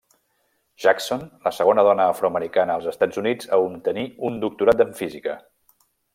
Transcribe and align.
Jackson, 0.85 1.25
la 1.47 1.51
segona 1.57 1.83
dona 1.87 2.07
afroamericana 2.13 2.79
als 2.81 2.87
Estats 2.93 3.21
Units 3.25 3.53
a 3.59 3.61
obtenir 3.67 4.07
un 4.31 4.41
doctorat 4.47 4.83
en 4.89 4.99
física. 5.03 5.39